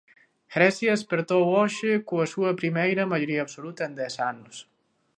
Grecia 0.53 0.95
espertou 0.99 1.43
hoxe 1.57 1.91
coa 2.07 2.25
súa 2.33 2.51
primeira 2.61 3.09
maioría 3.11 3.41
absoluta 3.43 3.81
en 3.85 3.93
dez 4.01 4.13
anos. 4.31 4.55